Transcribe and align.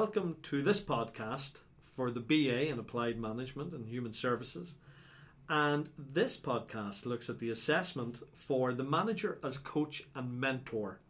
Welcome 0.00 0.36
to 0.44 0.62
this 0.62 0.80
podcast 0.80 1.54
for 1.82 2.12
the 2.12 2.20
BA 2.20 2.68
in 2.68 2.78
Applied 2.78 3.18
Management 3.18 3.72
and 3.72 3.84
Human 3.84 4.12
Services. 4.12 4.76
And 5.48 5.88
this 5.98 6.36
podcast 6.36 7.04
looks 7.04 7.28
at 7.28 7.40
the 7.40 7.50
assessment 7.50 8.22
for 8.32 8.72
the 8.72 8.84
manager 8.84 9.40
as 9.42 9.58
coach 9.58 10.04
and 10.14 10.38
mentor, 10.40 11.00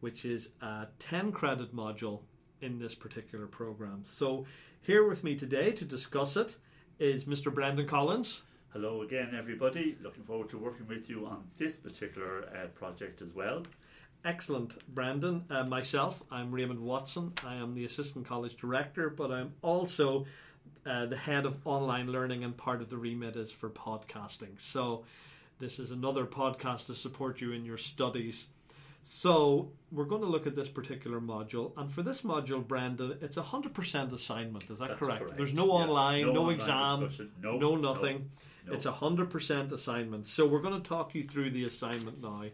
which 0.00 0.24
is 0.24 0.48
a 0.60 0.88
10 0.98 1.30
credit 1.30 1.72
module 1.72 2.22
in 2.60 2.80
this 2.80 2.96
particular 2.96 3.46
program. 3.46 4.00
So, 4.02 4.44
here 4.82 5.06
with 5.06 5.22
me 5.22 5.36
today 5.36 5.70
to 5.70 5.84
discuss 5.84 6.36
it 6.36 6.56
is 6.98 7.26
Mr. 7.26 7.54
Brendan 7.54 7.86
Collins. 7.86 8.42
Hello 8.72 9.02
again, 9.02 9.36
everybody. 9.38 9.96
Looking 10.02 10.24
forward 10.24 10.48
to 10.48 10.58
working 10.58 10.88
with 10.88 11.08
you 11.08 11.26
on 11.26 11.44
this 11.58 11.76
particular 11.76 12.48
uh, 12.48 12.66
project 12.74 13.22
as 13.22 13.32
well. 13.36 13.62
Excellent, 14.24 14.76
Brendan. 14.94 15.44
Uh, 15.48 15.64
myself, 15.64 16.22
I'm 16.30 16.52
Raymond 16.52 16.80
Watson. 16.80 17.32
I 17.44 17.54
am 17.54 17.74
the 17.74 17.86
Assistant 17.86 18.26
College 18.26 18.54
Director, 18.56 19.08
but 19.08 19.30
I'm 19.30 19.54
also 19.62 20.26
uh, 20.84 21.06
the 21.06 21.16
head 21.16 21.46
of 21.46 21.56
online 21.64 22.12
learning, 22.12 22.44
and 22.44 22.54
part 22.54 22.82
of 22.82 22.90
the 22.90 22.98
remit 22.98 23.36
is 23.36 23.50
for 23.50 23.70
podcasting. 23.70 24.60
So, 24.60 25.04
this 25.58 25.78
is 25.78 25.90
another 25.90 26.26
podcast 26.26 26.86
to 26.86 26.94
support 26.94 27.40
you 27.40 27.52
in 27.52 27.64
your 27.64 27.78
studies. 27.78 28.48
So, 29.02 29.72
we're 29.90 30.04
going 30.04 30.20
to 30.20 30.28
look 30.28 30.46
at 30.46 30.54
this 30.54 30.68
particular 30.68 31.18
module, 31.20 31.72
and 31.78 31.90
for 31.90 32.02
this 32.02 32.20
module, 32.20 32.66
Brendan, 32.66 33.16
it's 33.22 33.38
a 33.38 33.42
100% 33.42 34.12
assignment. 34.12 34.68
Is 34.68 34.80
that 34.80 34.98
correct? 34.98 35.20
correct. 35.22 35.36
There's 35.38 35.54
no 35.54 35.64
Yes. 35.78 35.88
online, 35.88 36.26
no, 36.26 36.32
No 36.32 36.40
online 36.42 36.54
exam, 36.56 37.10
no 37.40 37.56
no, 37.56 37.74
nothing. 37.76 38.30
no. 38.66 38.74
It's 38.74 38.84
a 38.84 38.92
100% 38.92 39.72
assignment. 39.72 40.26
So, 40.26 40.46
we're 40.46 40.60
going 40.60 40.80
to 40.80 40.86
talk 40.86 41.14
you 41.14 41.24
through 41.24 41.50
the 41.52 41.64
assignment 41.64 42.20
now 42.22 42.44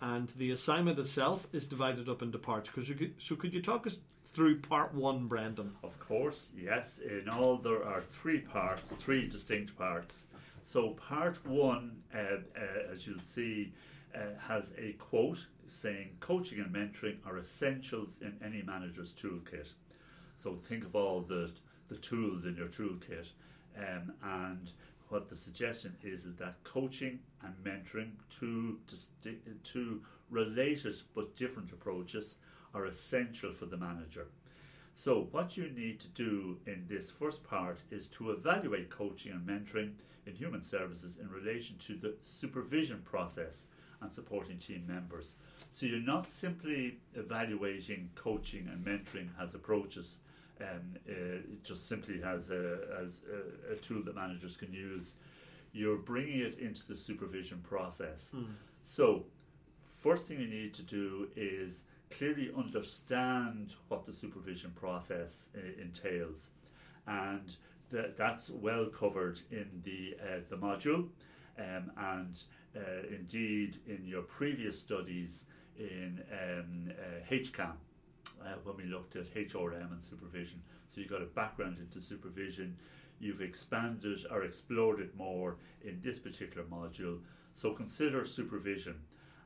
and 0.00 0.28
the 0.36 0.50
assignment 0.50 0.98
itself 0.98 1.46
is 1.52 1.66
divided 1.66 2.08
up 2.08 2.22
into 2.22 2.38
parts. 2.38 2.70
Cause 2.70 2.88
you 2.88 2.94
could, 2.94 3.14
so 3.18 3.36
could 3.36 3.54
you 3.54 3.62
talk 3.62 3.86
us 3.86 3.98
through 4.26 4.58
part 4.60 4.92
one, 4.92 5.26
Brendan? 5.26 5.72
Of 5.82 5.98
course, 6.00 6.50
yes. 6.56 6.98
In 6.98 7.28
all, 7.28 7.56
there 7.56 7.84
are 7.84 8.00
three 8.00 8.40
parts, 8.40 8.90
three 8.90 9.28
distinct 9.28 9.76
parts. 9.78 10.26
So, 10.64 10.90
part 10.90 11.44
one, 11.46 12.02
uh, 12.14 12.18
uh, 12.18 12.92
as 12.92 13.06
you'll 13.06 13.18
see, 13.18 13.72
uh, 14.14 14.20
has 14.48 14.72
a 14.78 14.92
quote 14.92 15.46
saying 15.68 16.16
coaching 16.20 16.58
and 16.60 16.74
mentoring 16.74 17.16
are 17.26 17.38
essentials 17.38 18.18
in 18.22 18.34
any 18.44 18.62
manager's 18.62 19.12
toolkit. 19.12 19.72
So, 20.36 20.56
think 20.56 20.84
of 20.84 20.96
all 20.96 21.20
the, 21.20 21.50
the 21.88 21.96
tools 21.96 22.46
in 22.46 22.56
your 22.56 22.68
toolkit. 22.68 23.26
Um, 23.76 24.12
and 24.22 24.72
what 25.14 25.28
the 25.28 25.36
suggestion 25.36 25.94
is 26.02 26.26
is 26.26 26.34
that 26.34 26.56
coaching 26.64 27.20
and 27.44 27.54
mentoring, 27.62 28.10
two, 28.30 28.80
two 29.62 30.02
related 30.28 30.96
but 31.14 31.36
different 31.36 31.70
approaches, 31.70 32.38
are 32.74 32.86
essential 32.86 33.52
for 33.52 33.66
the 33.66 33.76
manager. 33.76 34.26
So, 34.92 35.28
what 35.30 35.56
you 35.56 35.70
need 35.70 36.00
to 36.00 36.08
do 36.08 36.58
in 36.66 36.86
this 36.88 37.12
first 37.12 37.44
part 37.44 37.80
is 37.92 38.08
to 38.08 38.32
evaluate 38.32 38.90
coaching 38.90 39.30
and 39.30 39.46
mentoring 39.46 39.92
in 40.26 40.34
human 40.34 40.62
services 40.62 41.16
in 41.20 41.30
relation 41.30 41.76
to 41.86 41.94
the 41.94 42.16
supervision 42.20 43.00
process 43.04 43.66
and 44.00 44.12
supporting 44.12 44.58
team 44.58 44.84
members. 44.84 45.34
So, 45.70 45.86
you're 45.86 46.00
not 46.00 46.28
simply 46.28 46.98
evaluating 47.14 48.10
coaching 48.16 48.68
and 48.68 48.84
mentoring 48.84 49.28
as 49.40 49.54
approaches, 49.54 50.18
um, 50.60 50.96
uh, 51.08 51.12
it 51.12 51.64
just 51.64 51.88
simply 51.88 52.22
as, 52.22 52.50
a, 52.50 52.78
as 53.02 53.20
a, 53.68 53.72
a 53.72 53.76
tool 53.76 54.02
that 54.04 54.14
managers 54.14 54.56
can 54.56 54.72
use. 54.72 55.14
You're 55.72 55.96
bringing 55.96 56.40
it 56.40 56.58
into 56.58 56.86
the 56.86 56.96
supervision 56.96 57.58
process. 57.62 58.30
So, 58.84 59.24
first 59.80 60.26
thing 60.26 60.40
you 60.40 60.46
need 60.46 60.74
to 60.74 60.82
do 60.82 61.28
is 61.34 61.82
clearly 62.10 62.50
understand 62.56 63.74
what 63.88 64.06
the 64.06 64.12
supervision 64.12 64.70
process 64.76 65.48
uh, 65.56 65.82
entails, 65.82 66.50
and 67.06 67.56
th- 67.90 68.12
that's 68.16 68.50
well 68.50 68.86
covered 68.86 69.40
in 69.50 69.66
the 69.84 70.16
uh, 70.22 70.40
the 70.48 70.56
module, 70.56 71.08
um, 71.58 71.90
and 71.96 72.42
uh, 72.76 72.80
indeed 73.10 73.78
in 73.88 74.06
your 74.06 74.22
previous 74.22 74.78
studies 74.78 75.44
in 75.78 76.22
um, 76.32 76.92
uh, 76.92 77.34
HCAM. 77.34 77.72
Uh, 78.44 78.56
when 78.64 78.76
we 78.76 78.84
looked 78.84 79.16
at 79.16 79.32
HRM 79.34 79.90
and 79.92 80.02
supervision, 80.02 80.60
so 80.88 81.00
you've 81.00 81.10
got 81.10 81.22
a 81.22 81.26
background 81.26 81.78
into 81.78 82.00
supervision, 82.00 82.76
you've 83.18 83.40
expanded 83.40 84.18
or 84.30 84.44
explored 84.44 85.00
it 85.00 85.16
more 85.16 85.56
in 85.82 85.98
this 86.02 86.18
particular 86.18 86.66
module. 86.66 87.20
So 87.54 87.72
consider 87.72 88.24
supervision 88.26 88.96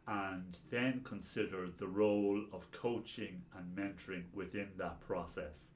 and 0.08 0.58
then 0.70 1.02
consider 1.04 1.68
the 1.76 1.86
role 1.86 2.42
of 2.52 2.70
coaching 2.72 3.42
and 3.56 3.76
mentoring 3.76 4.24
within 4.34 4.68
that 4.78 5.00
process. 5.00 5.70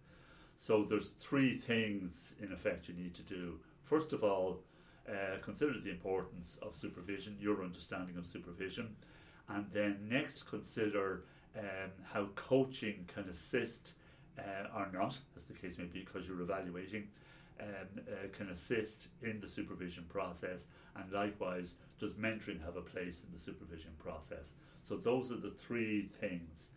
So 0.57 0.85
there's 0.85 1.11
three 1.19 1.59
things 1.59 2.35
in 2.41 2.53
effect 2.53 2.89
you 2.89 2.95
need 2.95 3.15
to 3.15 3.23
do. 3.23 3.59
First 3.83 4.13
of 4.13 4.25
all, 4.25 4.61
uh, 5.09 5.37
consider 5.43 5.75
the 5.81 5.91
importance 5.91 6.59
of 6.63 6.75
supervision, 6.75 7.37
your 7.41 7.63
understanding 7.63 8.17
of 8.17 8.27
supervision, 8.27 8.97
and 9.49 9.67
then 9.73 9.99
next 10.09 10.45
consider 10.45 11.25
um, 11.59 11.91
how 12.13 12.27
coaching 12.35 13.09
can 13.13 13.25
assist 13.29 13.95
uh, 14.39 14.77
or 14.77 14.89
not, 14.93 15.19
as 15.37 15.45
the 15.45 15.53
case 15.53 15.79
may 15.79 15.85
be, 15.85 16.01
because 16.01 16.27
you're 16.27 16.41
evaluating, 16.41 17.09
um, 17.61 17.67
uh, 18.09 18.29
can 18.37 18.49
assist 18.49 19.09
in 19.23 19.41
the 19.41 19.49
supervision 19.49 20.05
process, 20.09 20.67
and 20.97 21.13
likewise, 21.13 21.75
does 21.99 22.15
mentoring 22.15 22.65
have 22.65 22.77
a 22.77 22.81
place 22.81 23.23
in 23.27 23.37
the 23.37 23.43
supervision 23.43 23.91
process? 23.99 24.55
So 24.83 24.97
those 24.97 25.31
are 25.31 25.37
the 25.37 25.51
three 25.51 26.09
things. 26.21 26.71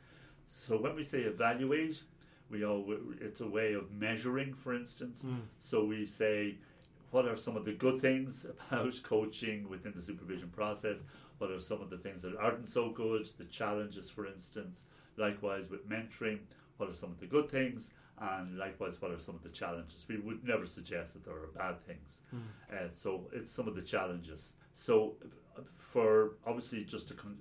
So 0.47 0.77
when 0.77 0.95
we 0.95 1.03
say 1.03 1.19
evaluate, 1.21 2.03
we 2.51 2.63
all 2.63 2.85
it's 3.19 3.41
a 3.41 3.47
way 3.47 3.73
of 3.73 3.91
measuring, 3.91 4.53
for 4.53 4.75
instance. 4.75 5.25
So 5.59 5.83
we 5.85 6.05
say, 6.05 6.55
what 7.11 7.25
are 7.27 7.37
some 7.37 7.57
of 7.57 7.65
the 7.65 7.71
good 7.71 7.99
things 8.01 8.45
about 8.71 8.93
coaching 9.03 9.67
within 9.69 9.93
the 9.95 10.01
supervision 10.01 10.49
process? 10.49 10.99
What 11.37 11.51
are 11.51 11.59
some 11.59 11.81
of 11.81 11.89
the 11.89 11.97
things 11.97 12.21
that 12.21 12.35
aren't 12.37 12.67
so 12.67 12.89
good? 12.89 13.27
The 13.37 13.45
challenges, 13.45 14.09
for 14.09 14.25
instance. 14.27 14.83
Likewise 15.17 15.69
with 15.69 15.87
mentoring, 15.89 16.39
what 16.77 16.89
are 16.89 16.93
some 16.93 17.11
of 17.11 17.19
the 17.19 17.25
good 17.25 17.49
things? 17.49 17.91
And 18.19 18.57
likewise, 18.57 19.01
what 19.01 19.11
are 19.11 19.19
some 19.19 19.35
of 19.35 19.43
the 19.43 19.49
challenges? 19.49 20.05
We 20.07 20.17
would 20.17 20.43
never 20.47 20.65
suggest 20.65 21.13
that 21.13 21.25
there 21.25 21.33
are 21.35 21.47
bad 21.47 21.81
things. 21.85 22.21
Uh, 22.71 22.87
so 22.93 23.27
it's 23.33 23.51
some 23.51 23.67
of 23.67 23.75
the 23.75 23.81
challenges. 23.81 24.53
So 24.73 25.15
for 25.77 26.31
obviously 26.45 26.83
just 26.83 27.07
to 27.09 27.13
con- 27.13 27.37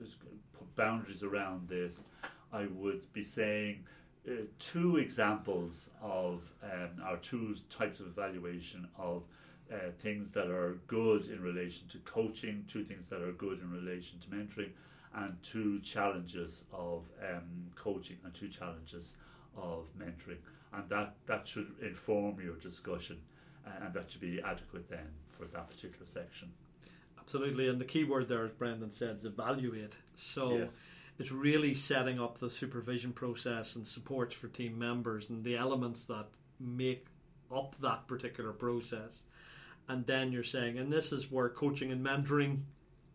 put 0.52 0.76
boundaries 0.76 1.22
around 1.22 1.68
this, 1.68 2.04
I 2.52 2.66
would 2.66 3.12
be 3.12 3.22
saying 3.24 3.84
uh, 4.28 4.32
two 4.58 4.96
examples 4.96 5.90
of 6.02 6.52
um, 6.62 7.02
our 7.04 7.16
two 7.18 7.56
types 7.68 8.00
of 8.00 8.06
evaluation 8.06 8.88
of 8.98 9.24
uh, 9.74 9.90
things 10.00 10.30
that 10.30 10.46
are 10.46 10.78
good 10.86 11.26
in 11.26 11.42
relation 11.42 11.88
to 11.88 11.98
coaching, 11.98 12.64
two 12.68 12.84
things 12.84 13.08
that 13.08 13.20
are 13.22 13.32
good 13.32 13.60
in 13.60 13.70
relation 13.70 14.18
to 14.20 14.28
mentoring, 14.28 14.70
and 15.14 15.36
two 15.42 15.80
challenges 15.80 16.64
of 16.72 17.08
um, 17.28 17.70
coaching 17.74 18.16
and 18.24 18.34
two 18.34 18.48
challenges 18.48 19.14
of 19.56 19.88
mentoring. 19.98 20.38
And 20.72 20.88
that, 20.88 21.14
that 21.26 21.46
should 21.46 21.72
inform 21.82 22.40
your 22.40 22.56
discussion, 22.56 23.20
uh, 23.66 23.70
and 23.84 23.94
that 23.94 24.10
should 24.10 24.20
be 24.20 24.40
adequate 24.40 24.88
then 24.88 25.08
for 25.28 25.44
that 25.46 25.68
particular 25.68 26.06
section. 26.06 26.50
Absolutely, 27.18 27.68
and 27.68 27.80
the 27.80 27.84
key 27.84 28.04
word 28.04 28.28
there, 28.28 28.44
as 28.44 28.52
Brendan 28.52 28.90
said, 28.90 29.16
is 29.16 29.24
evaluate. 29.24 29.94
So 30.14 30.58
Yes. 30.58 30.82
it's 31.18 31.32
really 31.32 31.74
setting 31.74 32.20
up 32.20 32.38
the 32.38 32.50
supervision 32.50 33.12
process 33.12 33.76
and 33.76 33.86
supports 33.86 34.34
for 34.34 34.48
team 34.48 34.78
members 34.78 35.30
and 35.30 35.42
the 35.42 35.56
elements 35.56 36.04
that 36.06 36.26
make 36.60 37.06
up 37.50 37.76
that 37.80 38.06
particular 38.06 38.52
process. 38.52 39.22
And 39.88 40.06
then 40.06 40.32
you're 40.32 40.42
saying, 40.42 40.78
and 40.78 40.92
this 40.92 41.12
is 41.12 41.30
where 41.30 41.48
coaching 41.48 41.92
and 41.92 42.04
mentoring 42.04 42.62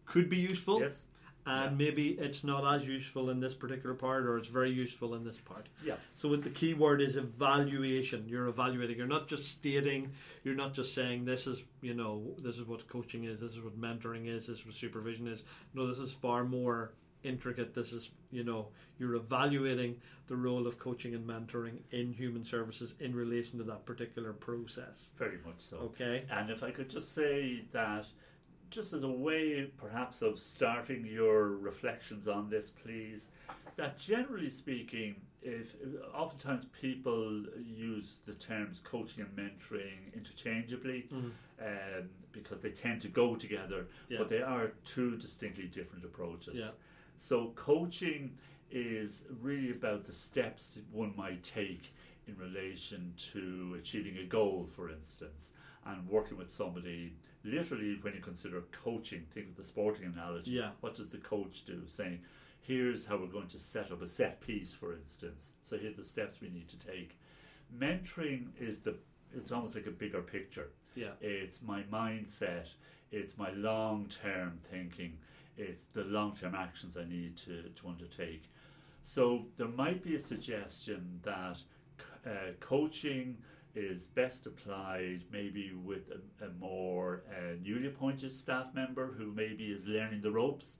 could 0.05 0.29
be 0.29 0.37
useful. 0.37 0.79
Yes. 0.81 1.05
And 1.45 1.79
Yeah. 1.79 1.85
maybe 1.85 2.09
it's 2.11 2.43
not 2.43 2.63
as 2.75 2.87
useful 2.87 3.29
in 3.31 3.39
this 3.39 3.55
particular 3.55 3.95
part, 3.95 4.25
or 4.25 4.37
it's 4.37 4.49
very 4.49 4.69
useful 4.69 5.15
in 5.15 5.23
this 5.23 5.39
part. 5.39 5.67
Yeah. 5.83 5.95
So 6.13 6.29
with 6.29 6.43
the 6.43 6.49
key 6.51 6.75
word 6.75 7.01
is 7.01 7.15
evaluation. 7.15 8.27
You're 8.29 8.47
evaluating. 8.47 8.97
You're 8.97 9.07
not 9.07 9.27
just 9.27 9.49
stating. 9.49 10.11
You're 10.43 10.55
not 10.55 10.73
just 10.73 10.93
saying 10.93 11.25
this 11.25 11.47
is 11.47 11.63
you 11.81 11.95
know 11.95 12.35
this 12.37 12.57
is 12.57 12.65
what 12.65 12.87
coaching 12.87 13.23
is. 13.23 13.39
This 13.39 13.53
is 13.53 13.61
what 13.61 13.79
mentoring 13.79 14.27
is. 14.27 14.47
This 14.47 14.59
is 14.59 14.65
what 14.65 14.75
supervision 14.75 15.27
is. 15.27 15.43
No, 15.73 15.87
this 15.87 15.97
is 15.97 16.13
far 16.13 16.43
more 16.43 16.91
intricate. 17.23 17.73
This 17.73 17.93
is 17.93 18.11
you 18.31 18.43
know 18.43 18.67
you're 18.97 19.15
evaluating 19.15 19.97
the 20.27 20.35
role 20.35 20.67
of 20.67 20.77
coaching 20.77 21.15
and 21.15 21.27
mentoring 21.27 21.79
in 21.91 22.13
human 22.13 22.45
services 22.45 22.95
in 22.99 23.15
relation 23.15 23.57
to 23.59 23.63
that 23.65 23.85
particular 23.85 24.33
process. 24.33 25.09
Very 25.17 25.39
much 25.45 25.59
so. 25.59 25.77
Okay. 25.77 26.23
And 26.29 26.49
if 26.49 26.61
I 26.63 26.71
could 26.71 26.89
just 26.89 27.13
say 27.15 27.63
that, 27.71 28.05
just 28.69 28.93
as 28.93 29.03
a 29.03 29.09
way 29.09 29.71
perhaps 29.77 30.21
of 30.21 30.37
starting 30.37 31.05
your 31.05 31.47
reflections 31.57 32.27
on 32.27 32.49
this, 32.49 32.69
please, 32.69 33.29
that 33.77 33.97
generally 33.97 34.49
speaking, 34.51 35.15
if 35.41 35.73
oftentimes 36.13 36.65
people 36.79 37.43
use 37.65 38.17
the 38.27 38.33
terms 38.33 38.81
coaching 38.83 39.23
and 39.25 39.35
mentoring 39.35 40.13
interchangeably 40.13 41.07
Mm. 41.11 41.31
um, 41.61 42.09
because 42.31 42.59
they 42.59 42.69
tend 42.69 43.01
to 43.01 43.07
go 43.07 43.35
together, 43.35 43.87
Yeah. 44.09 44.19
but 44.19 44.29
they 44.29 44.41
are 44.43 44.73
two 44.85 45.17
distinctly 45.17 45.65
different 45.65 46.05
approaches. 46.05 46.57
Yeah. 46.59 46.71
So 47.19 47.51
coaching 47.55 48.37
is 48.71 49.23
really 49.41 49.71
about 49.71 50.05
the 50.05 50.13
steps 50.13 50.79
one 50.91 51.13
might 51.15 51.43
take 51.43 51.93
in 52.27 52.37
relation 52.37 53.13
to 53.31 53.75
achieving 53.79 54.17
a 54.17 54.25
goal, 54.25 54.67
for 54.71 54.89
instance, 54.89 55.51
and 55.85 56.07
working 56.07 56.37
with 56.37 56.51
somebody. 56.51 57.13
Literally, 57.43 57.97
when 58.01 58.13
you 58.13 58.21
consider 58.21 58.61
coaching, 58.71 59.25
think 59.33 59.49
of 59.49 59.55
the 59.55 59.63
sporting 59.63 60.05
analogy. 60.05 60.51
Yeah. 60.51 60.71
What 60.81 60.95
does 60.95 61.09
the 61.09 61.17
coach 61.17 61.65
do? 61.65 61.81
Saying, 61.87 62.19
here's 62.61 63.05
how 63.05 63.17
we're 63.17 63.27
going 63.27 63.47
to 63.47 63.59
set 63.59 63.91
up 63.91 64.01
a 64.01 64.07
set 64.07 64.41
piece, 64.41 64.73
for 64.73 64.93
instance. 64.93 65.51
So 65.67 65.77
here 65.77 65.91
are 65.91 65.93
the 65.93 66.03
steps 66.03 66.41
we 66.41 66.49
need 66.49 66.67
to 66.69 66.77
take. 66.77 67.17
Mentoring 67.77 68.47
is 68.59 68.79
the 68.79 68.95
it's 69.35 69.51
almost 69.51 69.75
like 69.75 69.85
a 69.85 69.91
bigger 69.91 70.21
picture. 70.21 70.69
Yeah. 70.95 71.11
It's 71.21 71.61
my 71.61 71.83
mindset, 71.83 72.67
it's 73.11 73.37
my 73.37 73.51
long 73.51 74.07
term 74.07 74.59
thinking, 74.71 75.17
it's 75.59 75.83
the 75.93 76.03
long 76.05 76.35
term 76.35 76.55
actions 76.55 76.97
I 76.97 77.03
need 77.03 77.35
to, 77.37 77.63
to 77.75 77.87
undertake. 77.87 78.49
So 79.01 79.45
there 79.57 79.67
might 79.67 80.03
be 80.03 80.15
a 80.15 80.19
suggestion 80.19 81.19
that 81.23 81.57
uh, 82.25 82.51
coaching 82.59 83.37
is 83.75 84.07
best 84.07 84.45
applied 84.47 85.23
maybe 85.31 85.71
with 85.85 86.09
a, 86.11 86.45
a 86.45 86.49
more 86.59 87.23
uh, 87.29 87.55
newly 87.63 87.87
appointed 87.87 88.31
staff 88.31 88.67
member 88.73 89.13
who 89.17 89.31
maybe 89.31 89.65
is 89.65 89.85
learning 89.85 90.21
the 90.21 90.31
ropes, 90.31 90.77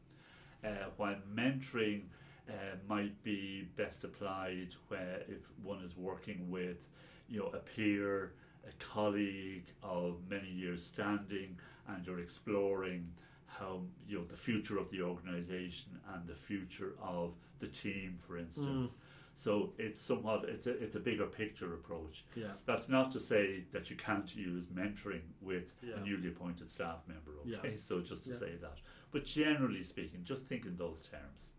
uh, 0.65 0.89
while 0.97 1.15
mentoring 1.33 2.01
uh, 2.49 2.53
might 2.87 3.21
be 3.23 3.67
best 3.77 4.03
applied 4.03 4.69
where 4.87 5.21
if 5.27 5.41
one 5.61 5.83
is 5.83 5.95
working 5.95 6.49
with 6.49 6.87
you 7.27 7.39
know 7.39 7.47
a 7.53 7.59
peer, 7.59 8.33
a 8.67 8.83
colleague 8.83 9.67
of 9.83 10.17
many 10.29 10.49
years 10.49 10.83
standing, 10.83 11.57
and 11.87 12.05
you're 12.05 12.19
exploring 12.19 13.07
how 13.57 13.81
you 14.07 14.17
know 14.19 14.23
the 14.25 14.35
future 14.37 14.77
of 14.77 14.89
the 14.91 15.01
organisation 15.01 15.99
and 16.13 16.27
the 16.27 16.35
future 16.35 16.93
of 17.01 17.33
the 17.59 17.67
team, 17.67 18.17
for 18.19 18.37
instance. 18.37 18.93
So 19.35 19.71
it's 19.77 20.01
somewhat 20.01 20.45
it's 20.47 20.67
a 20.67 20.71
it's 20.83 20.95
a 20.95 20.99
bigger 20.99 21.25
picture 21.25 21.73
approach. 21.73 22.25
Yeah. 22.35 22.47
That's 22.65 22.89
not 22.89 23.11
to 23.11 23.19
say 23.19 23.63
that 23.71 23.89
you 23.89 23.95
can't 23.95 24.33
use 24.35 24.65
mentoring 24.67 25.21
with 25.41 25.73
Yeah. 25.81 25.95
a 25.95 26.01
newly 26.01 26.27
appointed 26.29 26.69
staff 26.69 26.99
member. 27.07 27.31
Yeah. 27.45 27.57
Okay, 27.57 27.77
so 27.77 28.01
just 28.01 28.25
to 28.25 28.31
Yeah. 28.31 28.35
say 28.37 28.55
that. 28.61 28.79
But 29.11 29.25
generally 29.25 29.83
speaking, 29.83 30.23
just 30.23 30.45
think 30.45 30.65
in 30.65 30.75
those 30.77 31.01
terms. 31.01 31.51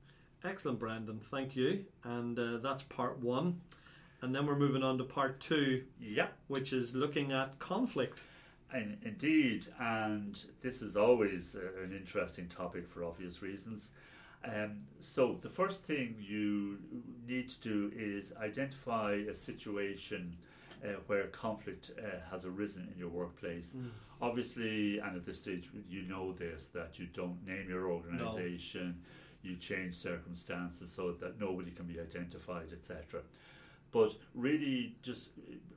Excellent, 0.44 0.78
Brendan 0.78 1.20
Thank 1.20 1.56
you. 1.56 1.84
And 2.04 2.38
uh, 2.38 2.58
that's 2.58 2.82
part 2.84 3.18
one. 3.18 3.60
And 4.22 4.34
then 4.34 4.46
we're 4.46 4.56
moving 4.58 4.82
on 4.82 4.98
to 4.98 5.04
part 5.04 5.40
two, 5.40 5.84
Yeah. 5.98 6.28
which 6.48 6.72
is 6.74 6.94
looking 6.94 7.32
at 7.32 7.58
conflict. 7.58 8.22
And 8.72 8.98
indeed, 9.02 9.66
and 9.80 10.42
this 10.62 10.80
is 10.80 10.96
always 10.96 11.54
an 11.54 11.92
interesting 11.92 12.46
topic 12.48 12.88
for 12.88 13.04
obvious 13.04 13.42
reasons. 13.42 13.90
Um, 14.44 14.82
so, 15.00 15.38
the 15.40 15.48
first 15.48 15.82
thing 15.84 16.14
you 16.18 16.78
need 17.26 17.48
to 17.50 17.60
do 17.60 17.92
is 17.94 18.32
identify 18.40 19.12
a 19.28 19.34
situation 19.34 20.36
uh, 20.84 20.92
where 21.08 21.26
conflict 21.26 21.90
uh, 21.98 22.20
has 22.30 22.44
arisen 22.44 22.88
in 22.92 22.98
your 22.98 23.10
workplace. 23.10 23.74
Obviously, 24.22 24.98
and 24.98 25.16
at 25.16 25.26
this 25.26 25.38
stage, 25.38 25.68
you 25.88 26.02
know 26.02 26.32
this 26.32 26.68
that 26.68 26.98
you 26.98 27.06
don't 27.12 27.44
name 27.46 27.68
your 27.68 27.90
organization, 27.90 29.00
you 29.42 29.56
change 29.56 29.94
circumstances 29.94 30.90
so 30.90 31.12
that 31.12 31.40
nobody 31.40 31.70
can 31.70 31.86
be 31.86 32.00
identified, 32.00 32.68
etc 32.72 33.22
but 33.92 34.14
really 34.34 34.96
just 35.02 35.30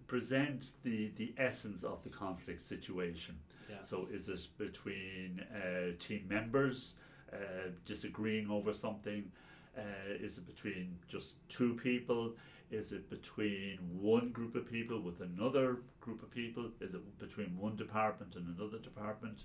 present 0.07 0.73
the, 0.83 1.11
the 1.15 1.33
essence 1.37 1.83
of 1.83 2.03
the 2.03 2.09
conflict 2.09 2.61
situation. 2.61 3.35
Yeah. 3.69 3.77
So, 3.81 4.07
is 4.11 4.29
it 4.29 4.45
between 4.57 5.43
uh, 5.55 5.97
team 5.99 6.25
members 6.29 6.95
uh, 7.31 7.37
disagreeing 7.85 8.49
over 8.49 8.73
something? 8.73 9.31
Uh, 9.77 9.81
is 10.19 10.37
it 10.37 10.45
between 10.45 10.95
just 11.07 11.35
two 11.49 11.73
people? 11.75 12.33
Is 12.69 12.91
it 12.91 13.09
between 13.09 13.77
one 13.91 14.31
group 14.31 14.55
of 14.55 14.69
people 14.69 14.99
with 14.99 15.21
another 15.21 15.77
group 16.01 16.21
of 16.21 16.31
people? 16.31 16.65
Is 16.81 16.93
it 16.93 17.19
between 17.19 17.57
one 17.57 17.75
department 17.75 18.35
and 18.35 18.55
another 18.57 18.79
department? 18.79 19.43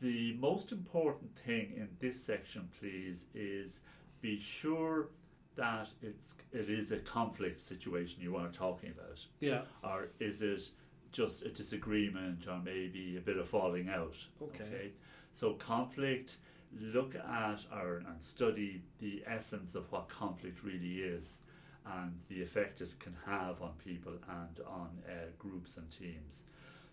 The 0.00 0.34
most 0.34 0.72
important 0.72 1.36
thing 1.46 1.72
in 1.76 1.88
this 2.00 2.22
section, 2.22 2.68
please, 2.78 3.24
is 3.34 3.80
be 4.20 4.38
sure 4.38 5.08
that 5.56 5.88
it's 6.02 6.34
it 6.52 6.68
is 6.70 6.90
a 6.92 6.98
conflict 6.98 7.60
situation 7.60 8.22
you 8.22 8.36
are 8.36 8.48
talking 8.48 8.90
about, 8.90 9.24
Yeah. 9.40 9.62
or 9.82 10.08
is 10.18 10.42
it 10.42 10.70
just 11.12 11.42
a 11.42 11.48
disagreement 11.48 12.46
or 12.48 12.58
maybe 12.58 13.16
a 13.16 13.20
bit 13.20 13.36
of 13.36 13.48
falling 13.48 13.88
out? 13.88 14.16
Okay. 14.42 14.92
So 15.32 15.54
conflict, 15.54 16.36
look 16.80 17.14
at 17.14 17.64
or 17.72 18.02
and 18.08 18.22
study 18.22 18.82
the 18.98 19.22
essence 19.26 19.74
of 19.74 19.90
what 19.92 20.08
conflict 20.08 20.64
really 20.64 21.02
is, 21.02 21.38
and 21.86 22.18
the 22.28 22.42
effect 22.42 22.80
it 22.80 22.94
can 22.98 23.14
have 23.26 23.62
on 23.62 23.72
people 23.84 24.14
and 24.28 24.60
on 24.66 24.90
uh, 25.08 25.12
groups 25.38 25.76
and 25.76 25.88
teams. 25.90 26.44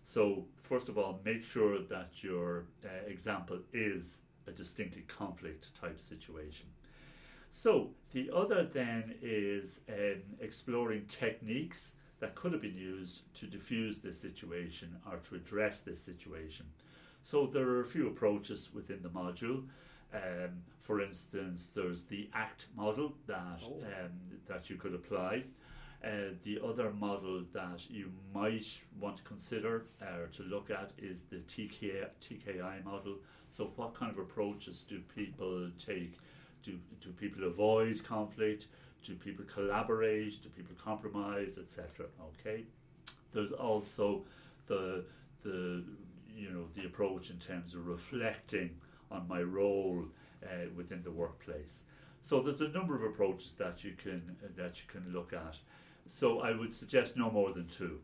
So 0.04 0.44
first 0.56 0.88
of 0.88 0.98
all, 0.98 1.20
make 1.24 1.44
sure 1.44 1.78
that 1.80 2.22
your 2.22 2.64
uh, 2.84 2.88
example 3.06 3.58
is 3.72 4.18
a 4.46 4.50
distinctly 4.50 5.02
conflict 5.06 5.72
type 5.80 6.00
situation. 6.00 6.66
So 7.54 7.90
the 8.12 8.30
other 8.34 8.64
then 8.64 9.14
is 9.22 9.80
um, 9.88 10.22
exploring 10.40 11.04
techniques 11.06 11.92
that 12.18 12.34
could 12.34 12.52
have 12.52 12.62
been 12.62 12.76
used 12.76 13.32
to 13.34 13.46
diffuse 13.46 13.98
this 13.98 14.18
situation 14.18 14.96
or 15.10 15.18
to 15.18 15.34
address 15.34 15.80
this 15.80 16.00
situation. 16.02 16.66
So 17.22 17.46
there 17.46 17.68
are 17.68 17.80
a 17.82 17.84
few 17.86 18.08
approaches 18.08 18.70
within 18.72 19.02
the 19.02 19.10
module. 19.10 19.64
Um, 20.14 20.62
for 20.80 21.00
instance, 21.02 21.68
there's 21.74 22.04
the 22.04 22.28
ACT 22.34 22.66
model 22.74 23.14
that 23.26 23.60
Oh. 23.62 23.80
um, 23.82 24.12
that 24.46 24.70
you 24.70 24.76
could 24.76 24.94
apply. 24.94 25.44
Uh, 26.02 26.34
the 26.42 26.58
other 26.64 26.90
model 26.90 27.44
that 27.52 27.88
you 27.88 28.10
might 28.34 28.66
want 28.98 29.18
to 29.18 29.22
consider 29.22 29.86
or 30.00 30.26
to 30.32 30.42
look 30.42 30.70
at 30.70 30.90
is 30.98 31.22
the 31.24 31.36
TKI, 31.36 32.08
TKI 32.20 32.82
model. 32.82 33.18
So, 33.50 33.72
what 33.76 33.94
kind 33.94 34.10
of 34.10 34.18
approaches 34.18 34.82
do 34.82 35.00
people 35.14 35.70
take? 35.78 36.18
Do, 36.62 36.78
do 37.00 37.10
people 37.10 37.44
avoid 37.44 38.02
conflict? 38.04 38.66
Do 39.02 39.14
people 39.14 39.44
collaborate? 39.52 40.42
Do 40.42 40.48
people 40.50 40.76
compromise, 40.82 41.58
etc.? 41.58 42.06
Okay. 42.40 42.64
There's 43.32 43.52
also 43.52 44.24
the 44.66 45.04
the 45.42 45.82
you 46.34 46.50
know 46.50 46.66
the 46.74 46.86
approach 46.86 47.30
in 47.30 47.38
terms 47.38 47.74
of 47.74 47.86
reflecting 47.86 48.70
on 49.10 49.26
my 49.28 49.42
role 49.42 50.04
uh, 50.44 50.66
within 50.76 51.02
the 51.02 51.10
workplace. 51.10 51.82
So 52.20 52.40
there's 52.40 52.60
a 52.60 52.68
number 52.68 52.94
of 52.94 53.02
approaches 53.02 53.52
that 53.54 53.82
you 53.82 53.92
can 53.92 54.36
that 54.56 54.78
you 54.78 54.84
can 54.86 55.12
look 55.12 55.32
at. 55.32 55.56
So 56.06 56.40
I 56.40 56.52
would 56.52 56.74
suggest 56.74 57.16
no 57.16 57.30
more 57.30 57.52
than 57.52 57.66
two. 57.66 57.98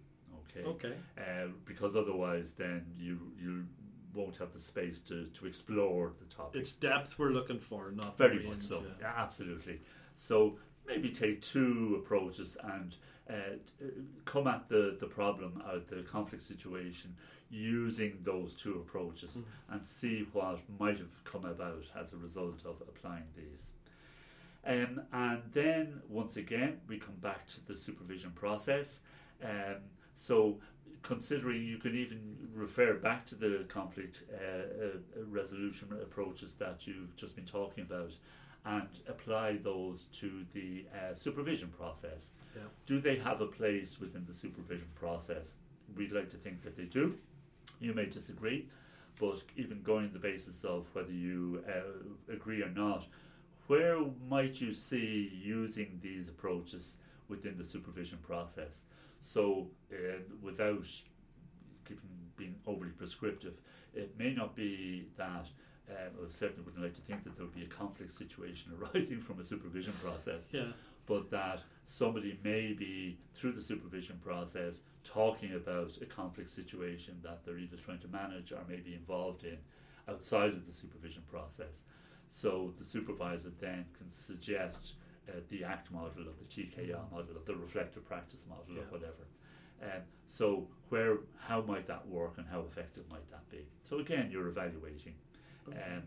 Okay. 0.50 0.66
Okay. 0.66 0.94
Uh, 1.16 1.48
because 1.64 1.94
otherwise, 1.94 2.52
then 2.52 2.84
you 2.98 3.18
you 3.40 3.64
won't 4.14 4.36
have 4.38 4.52
the 4.52 4.60
space 4.60 5.00
to, 5.00 5.26
to 5.34 5.46
explore 5.46 6.12
the 6.18 6.24
topic. 6.26 6.60
It's 6.60 6.72
depth 6.72 7.18
we're 7.18 7.30
looking 7.30 7.58
for, 7.58 7.90
not 7.90 8.16
Very 8.16 8.38
range, 8.38 8.48
much 8.48 8.62
so. 8.62 8.80
yeah. 8.80 8.94
Yeah, 9.00 9.12
absolutely. 9.16 9.80
So 10.16 10.56
maybe 10.86 11.10
take 11.10 11.42
two 11.42 12.00
approaches 12.02 12.56
and 12.62 12.96
uh, 13.28 13.34
come 14.24 14.46
at 14.46 14.68
the, 14.68 14.96
the 14.98 15.06
problem 15.06 15.62
or 15.70 15.80
the 15.94 16.02
conflict 16.02 16.42
situation 16.42 17.14
using 17.50 18.18
those 18.24 18.54
two 18.54 18.74
approaches 18.74 19.42
and 19.70 19.84
see 19.86 20.26
what 20.32 20.60
might 20.78 20.98
have 20.98 21.24
come 21.24 21.44
about 21.44 21.84
as 21.98 22.12
a 22.12 22.16
result 22.16 22.64
of 22.66 22.80
applying 22.82 23.24
these. 23.36 23.70
Um, 24.66 25.00
and 25.12 25.42
then 25.52 26.02
once 26.08 26.36
again, 26.36 26.78
we 26.88 26.98
come 26.98 27.14
back 27.22 27.46
to 27.48 27.66
the 27.66 27.76
supervision 27.76 28.32
process. 28.32 29.00
Um, 29.42 29.76
so, 30.14 30.58
considering 31.02 31.64
you 31.64 31.78
can 31.78 31.94
even 31.94 32.36
refer 32.54 32.94
back 32.94 33.24
to 33.26 33.34
the 33.34 33.64
conflict 33.68 34.24
uh, 34.32 34.36
uh, 34.36 35.24
resolution 35.28 35.88
approaches 36.02 36.54
that 36.56 36.86
you've 36.86 37.14
just 37.16 37.36
been 37.36 37.44
talking 37.44 37.84
about 37.84 38.12
and 38.66 38.88
apply 39.08 39.56
those 39.62 40.06
to 40.12 40.44
the 40.52 40.84
uh, 40.92 41.14
supervision 41.14 41.68
process. 41.68 42.30
Yeah. 42.54 42.62
Do 42.86 43.00
they 43.00 43.16
have 43.16 43.40
a 43.40 43.46
place 43.46 44.00
within 44.00 44.24
the 44.26 44.34
supervision 44.34 44.88
process? 44.94 45.56
We'd 45.96 46.12
like 46.12 46.30
to 46.30 46.36
think 46.36 46.62
that 46.62 46.76
they 46.76 46.84
do. 46.84 47.16
You 47.80 47.94
may 47.94 48.06
disagree, 48.06 48.68
but 49.18 49.42
even 49.56 49.82
going 49.82 50.06
on 50.06 50.12
the 50.12 50.18
basis 50.18 50.64
of 50.64 50.86
whether 50.94 51.12
you 51.12 51.64
uh, 51.68 52.32
agree 52.32 52.62
or 52.62 52.70
not, 52.70 53.06
where 53.68 53.98
might 54.28 54.60
you 54.60 54.72
see 54.72 55.30
using 55.42 55.98
these 56.02 56.28
approaches 56.28 56.94
within 57.28 57.56
the 57.56 57.64
supervision 57.64 58.18
process? 58.22 58.84
So, 59.20 59.68
uh, 59.92 60.18
without 60.42 60.84
keeping, 61.84 62.08
being 62.36 62.54
overly 62.66 62.90
prescriptive, 62.92 63.60
it 63.94 64.18
may 64.18 64.32
not 64.32 64.54
be 64.56 65.08
that. 65.16 65.46
Um, 65.90 66.12
I 66.22 66.28
certainly 66.28 66.62
wouldn't 66.66 66.82
like 66.82 66.92
to 66.96 67.00
think 67.00 67.24
that 67.24 67.34
there 67.34 67.46
would 67.46 67.54
be 67.54 67.62
a 67.62 67.66
conflict 67.66 68.12
situation 68.14 68.72
arising 68.94 69.20
from 69.20 69.40
a 69.40 69.44
supervision 69.44 69.94
process 70.02 70.46
Yeah. 70.52 70.66
but 71.06 71.30
that 71.30 71.62
somebody 71.86 72.38
may 72.44 72.74
be 72.74 73.16
through 73.32 73.52
the 73.52 73.62
supervision 73.62 74.18
process 74.22 74.82
talking 75.02 75.54
about 75.54 75.96
a 76.02 76.04
conflict 76.04 76.50
situation 76.50 77.18
that 77.22 77.42
they're 77.42 77.56
either 77.56 77.78
trying 77.78 78.00
to 78.00 78.08
manage 78.08 78.52
or 78.52 78.58
maybe 78.68 78.92
involved 78.92 79.44
in 79.44 79.56
outside 80.10 80.50
of 80.52 80.66
the 80.66 80.74
supervision 80.74 81.22
process. 81.30 81.84
So 82.28 82.74
the 82.78 82.84
supervisor 82.84 83.50
then 83.58 83.86
can 83.96 84.10
suggest 84.10 84.92
uh, 85.28 85.32
the 85.48 85.64
ACT 85.64 85.90
model 85.92 86.22
or 86.22 86.32
the 86.38 86.44
TKI 86.48 86.94
model 87.10 87.36
or 87.36 87.42
the 87.44 87.54
reflective 87.56 88.04
practice 88.06 88.44
model 88.48 88.64
Yeah. 88.74 88.82
or 88.82 88.84
whatever. 88.90 89.26
Um, 89.82 90.02
so 90.26 90.66
where 90.88 91.18
how 91.38 91.60
might 91.62 91.86
that 91.86 92.06
work 92.08 92.34
and 92.38 92.46
how 92.48 92.60
effective 92.60 93.04
might 93.10 93.28
that 93.30 93.48
be? 93.50 93.66
So 93.82 93.98
again, 94.00 94.28
you're 94.30 94.48
evaluating. 94.48 95.14
Okay. 95.68 95.78
Um, 95.78 96.02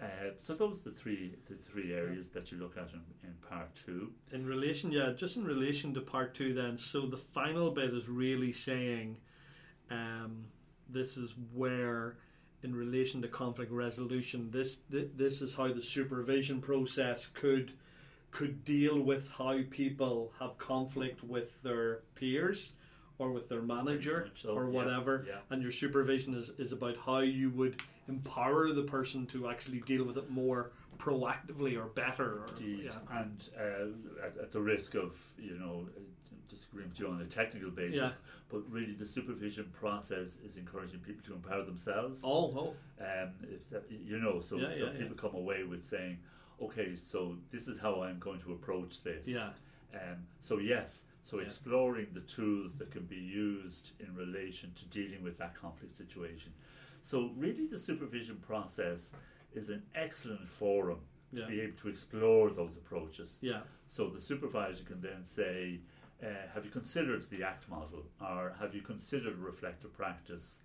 uh, 0.00 0.30
so 0.40 0.54
those 0.54 0.80
are 0.80 0.90
the 0.90 0.96
three 0.96 1.34
the 1.48 1.54
three 1.54 1.92
areas 1.94 2.28
that 2.30 2.50
you 2.52 2.58
look 2.58 2.76
at 2.76 2.90
in, 2.92 3.00
in 3.24 3.34
part 3.48 3.74
two. 3.74 4.12
In 4.32 4.46
relation, 4.46 4.90
yeah, 4.92 5.12
just 5.16 5.36
in 5.36 5.44
relation 5.44 5.94
to 5.94 6.00
part 6.00 6.34
two, 6.34 6.54
then. 6.54 6.76
So 6.78 7.06
the 7.06 7.16
final 7.16 7.70
bit 7.70 7.92
is 7.92 8.08
really 8.08 8.52
saying, 8.52 9.16
um, 9.90 10.44
this 10.88 11.16
is 11.16 11.34
where, 11.54 12.16
in 12.62 12.74
relation 12.74 13.20
to 13.22 13.28
conflict 13.28 13.70
resolution, 13.72 14.50
this 14.50 14.76
th- 14.90 15.10
this 15.16 15.40
is 15.42 15.54
how 15.54 15.72
the 15.72 15.82
supervision 15.82 16.60
process 16.60 17.26
could 17.26 17.72
could 18.32 18.64
deal 18.64 18.98
with 18.98 19.28
how 19.38 19.58
people 19.70 20.32
have 20.40 20.58
conflict 20.58 21.22
with 21.22 21.62
their 21.62 22.00
peers 22.14 22.72
or 23.18 23.30
with 23.30 23.48
their 23.48 23.62
manager 23.62 24.28
so, 24.34 24.50
or 24.50 24.66
whatever. 24.66 25.24
yeah. 25.28 25.36
And 25.50 25.62
your 25.62 25.70
supervision 25.70 26.34
is, 26.34 26.50
is 26.58 26.72
about 26.72 26.96
how 26.96 27.18
you 27.18 27.50
would 27.50 27.80
empower 28.08 28.72
the 28.72 28.82
person 28.82 29.26
to 29.26 29.48
actually 29.48 29.80
deal 29.80 30.04
with 30.04 30.16
it 30.16 30.30
more 30.30 30.72
proactively 30.98 31.76
or 31.78 31.86
better. 31.86 32.40
Or, 32.40 32.46
Indeed, 32.58 32.84
yeah. 32.86 33.18
and 33.20 33.44
uh, 33.56 34.26
at, 34.26 34.36
at 34.44 34.50
the 34.50 34.60
risk 34.60 34.94
of 34.94 35.14
you 35.38 35.58
know 35.58 35.86
uh, 35.96 36.00
disagreeing 36.48 36.88
with 36.88 37.00
you 37.00 37.08
on 37.08 37.20
a 37.20 37.24
technical 37.26 37.70
basis, 37.70 37.96
Yeah. 37.96 38.10
but 38.50 38.62
really 38.70 38.92
the 38.92 39.06
supervision 39.06 39.70
process 39.78 40.36
is 40.44 40.56
encouraging 40.56 41.00
people 41.00 41.22
to 41.24 41.34
empower 41.34 41.64
themselves. 41.64 42.20
Oh, 42.24 42.52
oh, 42.56 42.74
Um, 43.00 43.30
if 43.42 43.68
that, 43.70 43.84
you 43.90 44.18
know, 44.18 44.40
so 44.40 44.56
Yeah, 44.56 44.74
yeah, 44.74 44.88
people 44.98 45.16
come 45.16 45.34
away 45.34 45.64
with 45.64 45.84
saying, 45.84 46.18
"Okay, 46.60 46.94
so 46.96 47.36
this 47.50 47.68
is 47.68 47.78
how 47.78 48.02
I'm 48.02 48.18
going 48.18 48.40
to 48.40 48.52
approach 48.52 49.02
this." 49.02 49.26
yeah. 49.26 49.52
Um, 49.94 50.26
so 50.40 50.58
yes, 50.58 51.04
so 51.22 51.38
Yeah. 51.38 51.44
exploring 51.44 52.08
the 52.14 52.20
tools 52.22 52.78
that 52.78 52.90
can 52.90 53.04
be 53.04 53.16
used 53.16 53.92
in 54.00 54.14
relation 54.14 54.72
to 54.74 54.86
dealing 54.86 55.22
with 55.22 55.36
that 55.38 55.54
conflict 55.54 55.96
situation. 55.96 56.52
So 57.02 57.28
really, 57.36 57.66
the 57.66 57.76
supervision 57.78 58.36
process 58.36 59.12
is 59.54 59.68
an 59.68 59.82
excellent 59.94 60.48
forum 60.48 61.00
to 61.34 61.40
Yeah. 61.42 61.46
be 61.46 61.60
able 61.60 61.76
to 61.76 61.88
explore 61.88 62.50
those 62.50 62.76
approaches. 62.76 63.38
Yeah, 63.42 63.62
So 63.86 64.08
the 64.08 64.20
supervisor 64.20 64.84
can 64.84 65.00
then 65.02 65.22
say, 65.24 65.80
uh, 66.22 66.26
"Have 66.54 66.64
you 66.64 66.70
considered 66.70 67.22
the 67.24 67.42
ACT 67.42 67.68
model, 67.68 68.06
or 68.20 68.54
have 68.58 68.74
you 68.74 68.80
considered 68.80 69.36
reflective 69.36 69.92
practice?" 69.92 70.60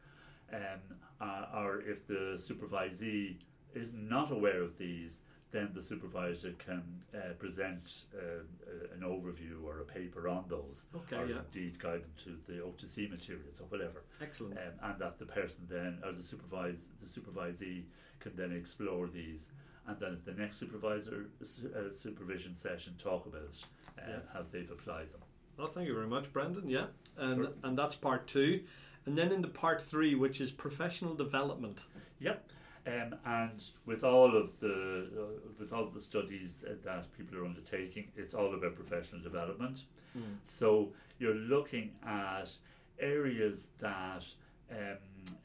Um, 0.54 0.80
uh, 1.20 1.50
or 1.54 1.82
if 1.82 2.08
the 2.08 2.38
supervisee 2.38 3.38
is 3.74 3.92
not 3.94 4.32
aware 4.32 4.62
of 4.62 4.78
these, 4.78 5.22
then 5.52 5.70
the 5.74 5.82
supervisor 5.82 6.52
can 6.58 6.84
uh, 7.16 7.34
present 7.40 8.04
uh, 8.14 8.20
uh, 8.20 8.94
an 8.96 9.02
overview 9.02 9.64
or 9.66 9.80
a 9.80 9.86
paper 9.86 10.28
on 10.28 10.44
those, 10.50 10.86
Okay, 10.96 11.16
or 11.16 11.26
yeah. 11.26 11.38
indeed 11.54 11.80
guide 11.80 12.04
them 12.04 12.12
to 12.26 12.38
the 12.52 12.60
OTC 12.60 13.10
materials 13.10 13.60
or 13.62 13.66
whatever, 13.70 14.04
excellent. 14.22 14.58
um, 14.58 14.74
and 14.92 15.00
that 15.00 15.18
the 15.20 15.26
person 15.26 15.62
then 15.70 16.00
or 16.04 16.12
the 16.12 16.22
supervise 16.24 16.76
the 17.02 17.08
supervisee 17.08 17.84
can 18.20 18.36
then 18.36 18.52
explore 18.52 19.08
these, 19.08 19.48
and 19.88 19.98
then 20.00 20.12
at 20.14 20.26
the 20.26 20.34
next 20.34 20.58
supervisor 20.58 21.28
su- 21.44 21.72
uh, 21.76 21.94
supervision 21.94 22.54
session 22.56 22.94
talk 22.98 23.26
about 23.26 23.56
uh, 23.98 24.02
Yeah. 24.10 24.20
how 24.34 24.44
they've 24.52 24.70
applied 24.70 25.12
them. 25.14 25.22
Well, 25.58 25.68
thank 25.68 25.88
you 25.88 25.94
very 25.96 26.08
much, 26.08 26.32
Brendan. 26.34 26.70
Yeah, 26.70 26.88
and 27.16 27.44
Sure. 27.46 27.54
and 27.64 27.78
that's 27.78 27.96
part 27.96 28.28
two, 28.28 28.64
and 29.06 29.18
then 29.18 29.32
into 29.32 29.48
part 29.48 29.82
three, 29.82 30.14
which 30.14 30.42
is 30.42 30.52
professional 30.52 31.16
development. 31.16 31.80
Yep. 32.20 32.50
Um, 32.88 33.16
and 33.26 33.64
with 33.86 34.04
all 34.06 34.36
of 34.36 34.60
the 34.62 35.08
uh, 35.18 35.40
with 35.60 35.74
all 35.74 35.88
the 35.88 36.00
studies 36.00 36.64
that 36.86 37.06
people 37.18 37.38
are 37.38 37.46
undertaking, 37.46 38.08
it's 38.16 38.34
all 38.34 38.54
about 38.54 38.76
professional 38.76 39.22
development. 39.22 39.84
So 40.46 40.94
you're 41.20 41.36
looking 41.36 41.92
at 42.06 42.50
areas 43.00 43.68
that 43.80 44.26
um, 44.72 44.98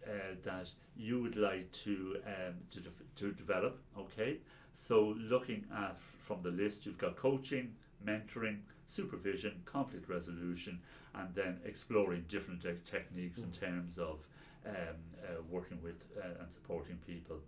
uh, 0.07 0.35
that 0.45 0.71
you 0.97 1.21
would 1.21 1.37
like 1.37 1.71
to 1.73 2.17
um, 2.27 2.55
to, 2.71 2.81
de- 2.81 2.91
to 3.17 3.33
develop. 3.33 3.79
Okay, 3.99 4.39
so 4.73 5.15
looking 5.19 5.65
at 5.77 6.01
from 6.01 6.43
the 6.43 6.51
list, 6.51 6.87
you've 6.87 6.99
got 6.99 7.17
coaching, 7.17 7.75
mentoring, 8.07 8.59
supervision, 8.87 9.61
conflict 9.65 10.09
resolution, 10.09 10.79
and 11.15 11.35
then 11.35 11.59
exploring 11.65 12.25
different 12.29 12.63
te- 12.63 12.75
techniques 12.85 13.41
in 13.43 13.51
terms 13.51 13.99
of 13.99 14.27
um, 14.67 14.75
uh, 14.75 15.43
working 15.51 15.79
with 15.83 15.97
uh, 16.19 16.41
and 16.41 16.53
supporting 16.53 16.99
people. 17.07 17.39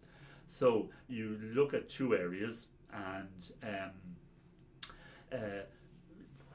So 0.48 0.90
you 1.08 1.38
look 1.54 1.74
at 1.74 1.88
two 1.88 2.14
areas 2.14 2.66
and 2.92 3.50
um, 3.62 3.90
uh, 5.32 5.62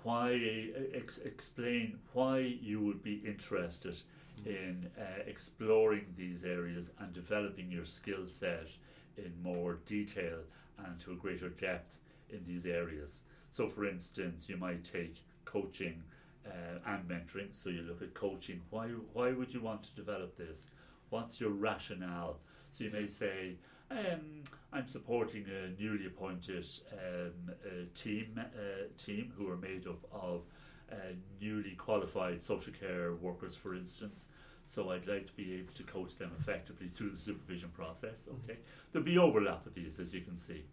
why 0.03 0.69
ex- 0.93 1.19
explain 1.19 1.99
why 2.13 2.39
you 2.39 2.79
would 2.81 3.03
be 3.03 3.21
interested 3.25 3.97
in 4.45 4.89
uh, 4.97 5.23
exploring 5.27 6.05
these 6.17 6.45
areas 6.45 6.91
and 6.99 7.13
developing 7.13 7.69
your 7.71 7.83
skill 7.85 8.25
set 8.25 8.69
in 9.17 9.33
more 9.43 9.79
detail 9.85 10.39
and 10.85 10.99
to 11.01 11.11
a 11.11 11.15
greater 11.15 11.49
depth 11.49 11.97
in 12.29 12.39
these 12.47 12.65
areas. 12.65 13.21
So, 13.51 13.67
for 13.67 13.85
instance, 13.85 14.47
you 14.47 14.55
might 14.55 14.83
take 14.83 15.23
coaching 15.43 16.03
uh, 16.49 16.91
and 16.91 17.07
mentoring. 17.07 17.49
So, 17.53 17.69
you 17.69 17.81
look 17.83 18.01
at 18.01 18.13
coaching. 18.13 18.61
Why 18.69 18.87
why 19.13 19.31
would 19.31 19.53
you 19.53 19.61
want 19.61 19.83
to 19.83 19.95
develop 19.95 20.37
this? 20.37 20.67
What's 21.09 21.39
your 21.39 21.51
rationale? 21.51 22.37
So, 22.71 22.83
you 22.83 22.91
may 22.91 23.07
say. 23.07 23.55
Um, 23.91 24.43
I'm 24.71 24.87
supporting 24.87 25.45
a 25.47 25.81
newly 25.81 26.05
appointed 26.05 26.63
um, 26.93 27.31
uh, 27.65 27.69
team 27.95 28.39
uh, 28.39 28.83
team 29.03 29.33
who 29.35 29.49
are 29.49 29.57
made 29.57 29.87
up 29.87 29.97
of 30.13 30.43
uh, 30.91 30.95
newly 31.41 31.71
qualified 31.71 32.43
social 32.43 32.73
care 32.73 33.13
workers, 33.15 33.55
for 33.55 33.73
instance. 33.75 34.27
So 34.67 34.91
I'd 34.91 35.07
like 35.07 35.25
to 35.25 35.33
be 35.33 35.55
able 35.55 35.73
to 35.73 35.83
coach 35.83 36.17
them 36.17 36.31
effectively 36.39 36.87
through 36.87 37.09
the 37.09 37.17
supervision 37.17 37.69
process. 37.69 38.27
Okay, 38.43 38.59
there'll 38.91 39.05
be 39.05 39.17
overlap 39.17 39.65
with 39.65 39.73
these, 39.73 39.99
as 39.99 40.13
you 40.13 40.21
can 40.21 40.37
see. 40.37 40.63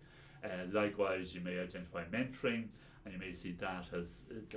Uh, 0.45 0.67
likewise, 0.71 1.35
you 1.35 1.41
may 1.41 1.59
identify 1.59 2.05
mentoring, 2.05 2.67
and 3.05 3.15
you 3.15 3.19
may 3.19 3.33
see 3.33 3.53
that 3.53 3.87
as 3.99 4.23
a, 4.31 4.57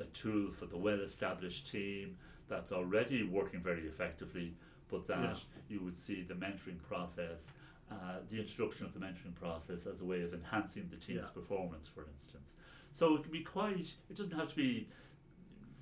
a 0.00 0.04
tool 0.04 0.52
for 0.52 0.66
the 0.66 0.76
well-established 0.76 1.70
team 1.70 2.16
that's 2.48 2.72
already 2.72 3.22
working 3.22 3.60
very 3.60 3.86
effectively, 3.86 4.54
but 4.88 5.06
that 5.06 5.18
Yeah. 5.20 5.36
you 5.68 5.80
would 5.80 5.96
see 5.96 6.22
the 6.22 6.34
mentoring 6.34 6.80
process 6.82 7.52
uh, 7.90 8.18
the 8.30 8.40
introduction 8.40 8.86
of 8.86 8.94
the 8.94 8.98
mentoring 8.98 9.34
process 9.34 9.86
as 9.86 10.00
a 10.00 10.04
way 10.04 10.22
of 10.22 10.32
enhancing 10.32 10.88
the 10.90 10.96
team's 10.96 11.26
Yeah. 11.26 11.30
performance, 11.30 11.86
for 11.86 12.04
instance. 12.06 12.54
So 12.92 13.16
it 13.16 13.22
can 13.22 13.30
be 13.32 13.42
quite, 13.42 13.94
it 14.08 14.16
doesn't 14.16 14.32
have 14.32 14.48
to 14.48 14.56
be 14.56 14.88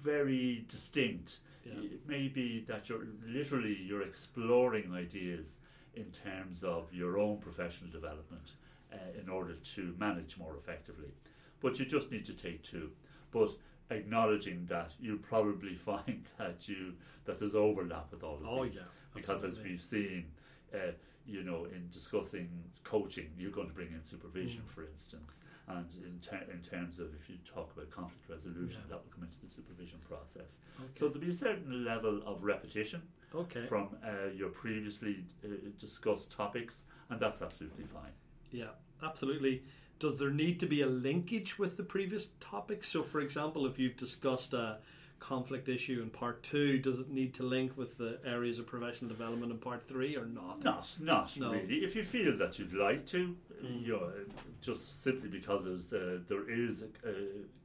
very 0.00 0.64
distinct. 0.68 1.38
Yeah. 1.64 1.74
It 1.80 2.06
may 2.06 2.28
be 2.28 2.60
that 2.66 2.88
you're 2.88 3.06
literally 3.24 3.74
you're 3.76 4.02
exploring 4.02 4.92
ideas 4.92 5.58
in 5.94 6.10
terms 6.10 6.64
of 6.64 6.92
your 6.92 7.18
own 7.18 7.38
professional 7.38 7.90
development 7.90 8.54
uh, 8.92 8.96
in 9.20 9.28
order 9.28 9.54
to 9.54 9.94
manage 9.98 10.36
more 10.38 10.56
effectively. 10.56 11.14
But 11.60 11.78
you 11.78 11.86
just 11.86 12.10
need 12.10 12.24
to 12.24 12.34
take 12.34 12.62
two. 12.62 12.90
But 13.30 13.50
acknowledging 13.92 14.66
that 14.66 14.92
you'll 15.00 15.18
probably 15.18 15.76
find 15.90 16.24
that 16.38 16.68
you 16.68 16.94
that 17.24 17.38
there's 17.38 17.54
overlap 17.54 18.10
with 18.10 18.22
all 18.24 18.36
of 18.36 18.46
Oh 18.46 18.64
these 18.64 18.76
yeah, 18.76 18.82
because 19.14 19.44
as 19.44 19.60
we've 19.60 19.80
seen, 19.80 20.26
uh, 20.74 20.92
you 21.26 21.44
know, 21.44 21.66
in 21.66 21.88
discussing 21.92 22.48
coaching, 22.82 23.30
you're 23.38 23.52
going 23.52 23.68
to 23.68 23.74
bring 23.74 23.92
in 23.92 24.04
supervision, 24.04 24.62
Mm. 24.62 24.68
for 24.70 24.82
instance, 24.84 25.38
and 25.68 25.86
in, 26.04 26.18
ter- 26.20 26.50
in 26.52 26.60
terms 26.62 26.98
of 26.98 27.14
if 27.14 27.30
you 27.30 27.36
talk 27.46 27.70
about 27.76 27.90
conflict 27.90 28.28
resolution, 28.28 28.80
Yeah. 28.82 28.96
that 28.96 29.04
will 29.04 29.12
come 29.14 29.22
into 29.22 29.40
the 29.40 29.48
supervision 29.48 30.00
process. 30.08 30.58
Okay. 30.80 30.88
So 30.98 31.06
there'll 31.08 31.20
be 31.20 31.30
a 31.30 31.34
certain 31.34 31.84
level 31.84 32.22
of 32.26 32.42
repetition 32.42 33.02
okay. 33.32 33.60
from 33.66 33.90
uh, 34.04 34.30
your 34.34 34.48
previously 34.48 35.24
uh, 35.44 35.48
discussed 35.78 36.32
topics, 36.32 36.86
and 37.08 37.20
that's 37.20 37.40
absolutely 37.40 37.84
fine. 37.84 38.10
Yeah, 38.52 38.68
absolutely. 39.02 39.62
Does 39.98 40.18
there 40.18 40.30
need 40.30 40.60
to 40.60 40.66
be 40.66 40.82
a 40.82 40.86
linkage 40.86 41.58
with 41.58 41.76
the 41.76 41.82
previous 41.82 42.28
topic? 42.40 42.84
So, 42.84 43.02
for 43.02 43.20
example, 43.20 43.66
if 43.66 43.78
you've 43.78 43.96
discussed 43.96 44.52
a 44.52 44.78
conflict 45.20 45.68
issue 45.68 46.00
in 46.02 46.10
part 46.10 46.42
two, 46.42 46.78
does 46.78 46.98
it 46.98 47.08
need 47.08 47.32
to 47.34 47.44
link 47.44 47.76
with 47.76 47.96
the 47.98 48.18
areas 48.24 48.58
of 48.58 48.66
professional 48.66 49.08
development 49.08 49.52
in 49.52 49.58
part 49.58 49.86
three 49.86 50.16
or 50.16 50.26
not? 50.26 50.62
Not, 50.64 50.88
not 51.00 51.36
No. 51.38 51.52
really. 51.52 51.84
If 51.84 51.94
you 51.94 52.02
feel 52.02 52.36
that 52.38 52.58
you'd 52.58 52.72
like 52.74 53.06
to, 53.06 53.36
Mm. 53.62 53.86
you 53.86 53.92
know, 53.92 54.12
just 54.60 55.02
simply 55.04 55.28
because 55.28 55.92
uh, 55.92 56.18
there 56.26 56.50
is 56.50 56.82
a, 56.82 57.08
a 57.08 57.14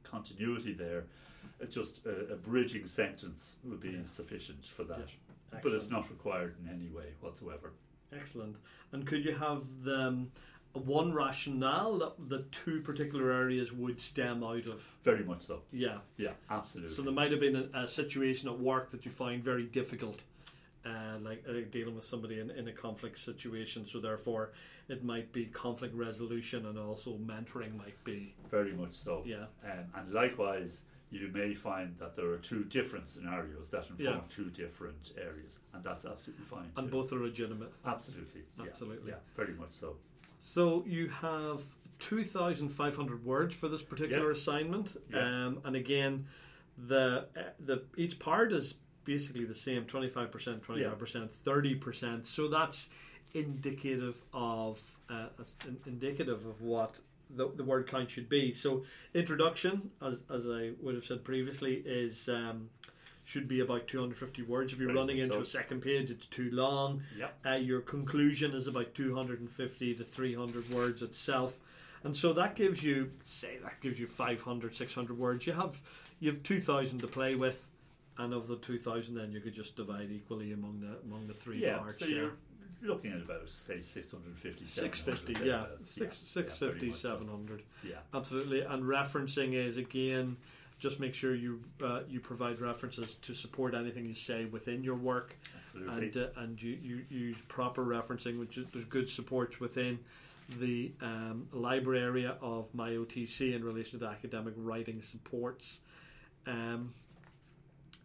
continuity 0.04 0.72
there, 0.72 1.06
uh, 1.60 1.66
just 1.66 2.06
a, 2.06 2.34
a 2.34 2.36
bridging 2.36 2.86
sentence 2.86 3.56
would 3.64 3.80
be 3.80 3.90
Yeah. 3.90 4.04
sufficient 4.06 4.64
for 4.64 4.84
that. 4.84 5.08
Yeah. 5.52 5.58
But 5.60 5.72
it's 5.72 5.90
not 5.90 6.08
required 6.08 6.54
in 6.62 6.68
any 6.72 6.88
way 6.88 7.14
whatsoever. 7.20 7.72
Excellent. 8.12 8.56
And 8.92 9.04
could 9.04 9.24
you 9.24 9.34
have 9.34 9.62
the 9.82 10.00
um, 10.02 10.30
one 10.78 11.12
rationale 11.12 11.98
that 11.98 12.28
the 12.28 12.44
two 12.50 12.80
particular 12.80 13.30
areas 13.32 13.72
would 13.72 14.00
stem 14.00 14.42
out 14.44 14.66
of? 14.66 14.94
Very 15.02 15.24
much 15.24 15.42
so. 15.42 15.62
Yeah. 15.72 15.98
Yeah, 16.16 16.32
absolutely. 16.50 16.94
So 16.94 17.02
there 17.02 17.12
might 17.12 17.30
have 17.30 17.40
been 17.40 17.56
a, 17.74 17.80
a 17.84 17.88
situation 17.88 18.48
at 18.48 18.58
work 18.58 18.90
that 18.90 19.04
you 19.04 19.10
find 19.10 19.42
very 19.42 19.64
difficult, 19.64 20.24
uh, 20.84 21.18
like 21.22 21.44
uh, 21.48 21.52
dealing 21.70 21.94
with 21.94 22.04
somebody 22.04 22.40
in, 22.40 22.50
in 22.50 22.68
a 22.68 22.72
conflict 22.72 23.18
situation. 23.18 23.86
So 23.86 24.00
therefore, 24.00 24.52
it 24.88 25.04
might 25.04 25.32
be 25.32 25.46
conflict 25.46 25.94
resolution 25.94 26.66
and 26.66 26.78
also 26.78 27.18
mentoring 27.18 27.76
might 27.76 28.02
be 28.04 28.34
Very 28.50 28.72
much 28.72 28.94
so. 28.94 29.22
yeah 29.26 29.46
Um, 29.64 29.84
and 29.96 30.12
likewise, 30.12 30.82
you 31.10 31.30
may 31.32 31.54
find 31.54 31.96
that 31.98 32.14
there 32.16 32.28
are 32.30 32.36
two 32.38 32.64
different 32.64 33.08
scenarios 33.08 33.70
that 33.70 33.88
inform 33.88 34.16
Yeah. 34.16 34.20
two 34.28 34.50
different 34.50 35.12
areas, 35.16 35.58
and 35.72 35.82
that's 35.82 36.04
absolutely 36.04 36.44
fine. 36.44 36.70
and 36.76 36.86
too. 36.88 36.92
both 36.92 37.12
are 37.14 37.18
legitimate. 37.18 37.72
absolutely, 37.86 38.42
yeah, 38.58 38.64
Absolutely. 38.66 39.10
yeah, 39.12 39.16
very 39.34 39.54
much 39.54 39.70
so. 39.70 39.96
So 40.38 40.84
you 40.86 41.08
have 41.08 41.62
2,500 41.98 43.24
words 43.24 43.54
for 43.54 43.68
this 43.68 43.82
particular 43.82 44.28
Yes. 44.30 44.38
assignment, 44.38 44.96
Yeah. 45.10 45.46
um, 45.46 45.60
and 45.64 45.76
again, 45.76 46.26
the 46.76 47.26
uh, 47.36 47.42
the 47.58 47.82
each 47.96 48.18
part 48.20 48.52
is 48.52 48.74
basically 49.04 49.44
the 49.44 49.54
same: 49.54 49.84
25 49.84 50.30
percent, 50.30 50.62
25 50.62 50.98
percent, 50.98 51.34
30 51.44 51.74
percent. 51.74 52.26
So 52.26 52.46
that's 52.48 52.88
indicative 53.34 54.22
of 54.32 55.00
uh, 55.10 55.28
indicative 55.86 56.46
of 56.46 56.62
what 56.62 57.00
the, 57.30 57.50
the 57.56 57.64
word 57.64 57.88
count 57.88 58.10
should 58.10 58.28
be. 58.28 58.52
So 58.52 58.84
introduction, 59.14 59.90
as 60.00 60.18
as 60.30 60.46
I 60.46 60.70
would 60.80 60.94
have 60.94 61.04
said 61.04 61.24
previously, 61.24 61.82
is. 61.84 62.28
Um, 62.28 62.70
should 63.28 63.46
be 63.46 63.60
about 63.60 63.86
250 63.86 64.40
words. 64.44 64.72
If 64.72 64.80
you're 64.80 64.94
running 64.94 65.18
into 65.18 65.34
so. 65.34 65.40
a 65.42 65.44
second 65.44 65.82
page, 65.82 66.10
it's 66.10 66.24
too 66.24 66.48
long. 66.50 67.02
Yep. 67.18 67.38
Uh, 67.44 67.58
your 67.60 67.82
conclusion 67.82 68.54
is 68.54 68.66
about 68.66 68.94
250 68.94 69.94
to 69.96 70.02
300 70.02 70.70
words 70.70 71.02
itself. 71.02 71.58
And 72.04 72.16
so 72.16 72.32
that 72.32 72.54
gives 72.54 72.82
you, 72.82 73.10
say, 73.24 73.58
that 73.62 73.82
gives 73.82 74.00
you 74.00 74.06
500, 74.06 74.74
600 74.74 75.18
words. 75.18 75.46
You 75.46 75.52
have 75.52 75.78
you 76.20 76.30
have 76.30 76.42
2,000 76.42 77.00
to 77.00 77.06
play 77.06 77.34
with, 77.34 77.68
and 78.16 78.32
of 78.32 78.48
the 78.48 78.56
2,000, 78.56 79.14
then 79.14 79.30
you 79.30 79.40
could 79.40 79.52
just 79.52 79.76
divide 79.76 80.10
equally 80.10 80.52
among 80.52 80.80
the 80.80 80.96
among 81.04 81.26
the 81.26 81.34
three 81.34 81.58
yeah, 81.58 81.76
parts. 81.76 81.98
so 81.98 82.06
yeah. 82.06 82.16
you're 82.16 82.32
looking 82.80 83.12
at 83.12 83.20
about 83.20 83.50
say 83.50 83.82
650, 83.82 84.66
650, 84.66 85.46
yeah. 85.46 85.66
Six, 85.82 86.24
yeah, 86.34 86.42
very 86.42 86.50
650, 86.80 86.86
much 86.86 86.96
so. 86.96 87.20
Yeah, 87.84 87.96
Absolutely. 88.14 88.60
And 88.62 88.84
referencing 88.84 89.52
is 89.52 89.76
again, 89.76 90.38
just 90.78 91.00
make 91.00 91.14
sure 91.14 91.34
you 91.34 91.60
uh, 91.82 92.00
you 92.08 92.20
provide 92.20 92.60
references 92.60 93.16
to 93.16 93.34
support 93.34 93.74
anything 93.74 94.04
you 94.04 94.14
say 94.14 94.44
within 94.44 94.84
your 94.84 94.94
work. 94.94 95.36
absolutely. 95.64 96.06
and 96.06 96.16
uh, 96.16 96.40
and 96.40 96.62
you, 96.62 96.78
you 96.82 97.04
use 97.10 97.38
proper 97.48 97.84
referencing, 97.84 98.38
which 98.38 98.58
is 98.58 98.68
there's 98.72 98.84
good 98.84 99.08
supports 99.08 99.60
within 99.60 99.98
the 100.60 100.92
um, 101.02 101.46
library 101.52 102.00
area 102.00 102.36
of 102.40 102.72
my 102.74 102.90
OTC 102.90 103.54
in 103.54 103.64
relation 103.64 103.98
to 103.98 104.04
the 104.06 104.10
academic 104.10 104.54
writing 104.56 105.02
supports. 105.02 105.80
Um, 106.46 106.94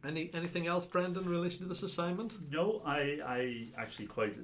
any 0.06 0.30
anything 0.34 0.68
else, 0.68 0.86
Brendan, 0.86 1.24
in 1.24 1.30
relation 1.30 1.60
to 1.60 1.66
this 1.66 1.84
assignment? 1.84 2.34
No, 2.52 2.82
I, 2.86 3.20
I 3.26 3.68
actually 3.78 4.08
quite. 4.08 4.36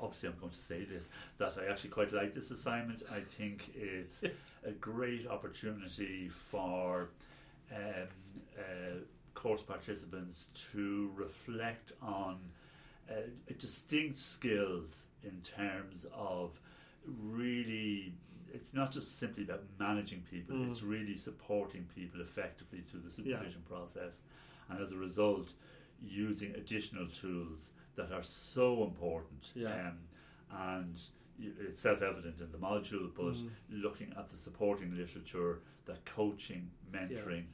Obviously, 0.00 0.28
I'm 0.28 0.34
going 0.38 0.52
to 0.52 0.58
say 0.58 0.84
this 0.84 1.08
that 1.38 1.54
I 1.58 1.70
actually 1.70 1.90
quite 1.90 2.12
like 2.12 2.34
this 2.34 2.50
assignment. 2.50 3.02
I 3.10 3.20
think 3.20 3.70
it's 3.74 4.22
a 4.64 4.70
great 4.72 5.26
opportunity 5.26 6.28
for 6.28 7.10
um, 7.72 8.08
uh, 8.58 8.62
course 9.34 9.62
participants 9.62 10.48
to 10.72 11.10
reflect 11.14 11.92
on 12.02 12.38
uh, 13.10 13.14
distinct 13.58 14.18
skills 14.18 15.04
in 15.22 15.40
terms 15.42 16.06
of 16.14 16.60
really. 17.06 18.14
It's 18.52 18.72
not 18.72 18.92
just 18.92 19.18
simply 19.18 19.42
about 19.42 19.62
managing 19.80 20.22
people; 20.30 20.54
Mm. 20.56 20.68
it's 20.70 20.82
really 20.82 21.16
supporting 21.16 21.84
people 21.94 22.20
effectively 22.20 22.80
through 22.82 23.00
the 23.00 23.10
Yeah. 23.10 23.36
supervision 23.38 23.62
process, 23.62 24.22
and 24.68 24.80
as 24.80 24.92
a 24.92 24.96
result, 24.96 25.52
using 26.00 26.54
additional 26.54 27.08
tools 27.08 27.72
that 27.96 28.12
are 28.12 28.22
so 28.22 28.84
important. 28.84 29.52
Yeah. 29.56 29.88
Um, 29.88 29.98
and 30.50 31.00
it's 31.40 31.80
self-evident 31.80 32.40
in 32.40 32.50
the 32.52 32.58
module, 32.58 33.12
but 33.14 33.34
Mm. 33.34 33.50
looking 33.70 34.12
at 34.16 34.30
the 34.30 34.36
supporting 34.38 34.96
literature, 34.96 35.60
that 35.86 36.04
coaching, 36.04 36.70
mentoring, 36.92 37.46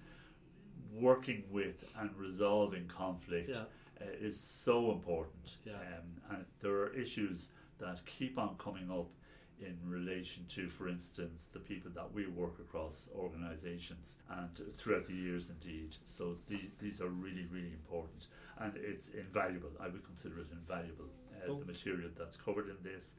working 0.93 1.45
with 1.51 1.85
and 1.99 2.15
resolving 2.17 2.87
conflict 2.89 3.51
Yeah, 3.51 3.65
uh, 4.01 4.05
is 4.21 4.39
so 4.39 4.93
important. 4.93 5.57
Yeah. 5.65 5.75
Um, 5.81 6.21
and 6.31 6.45
there 6.61 6.73
are 6.83 6.93
issues 6.95 7.49
that 7.79 8.05
keep 8.07 8.39
on 8.39 8.57
coming 8.59 8.91
up 8.91 9.11
in 9.61 9.77
relation 9.87 10.47
to, 10.47 10.69
for 10.69 10.89
instance, 10.89 11.47
the 11.53 11.59
people 11.61 11.91
that 11.91 12.11
we 12.13 12.27
work 12.27 12.59
across 12.61 13.09
organisations 13.15 14.17
and 14.31 14.57
throughout 14.75 15.05
the 15.07 15.13
years, 15.15 15.51
indeed. 15.51 15.97
So 16.07 16.39
the, 16.47 16.71
these 16.79 17.01
are 17.03 17.09
really, 17.11 17.45
really 17.51 17.73
important, 17.73 18.29
and 18.59 18.75
it's 18.77 19.11
invaluable. 19.11 19.71
I 19.79 19.89
would 19.89 20.05
consider 20.05 20.41
it 20.41 20.51
invaluable. 20.53 21.07
Uh, 21.07 21.47
Oh. 21.49 21.59
The 21.59 21.65
material 21.67 22.11
that's 22.19 22.37
covered 22.37 22.69
in 22.69 22.77
this, 22.83 23.15